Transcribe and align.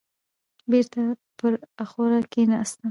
بېرته 0.69 0.99
پر 1.37 1.53
اخور 1.83 2.11
کيناست. 2.33 2.79